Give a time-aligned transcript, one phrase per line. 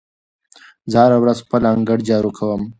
[0.91, 2.61] زه هره ورځ خپل انګړ جارو کوم.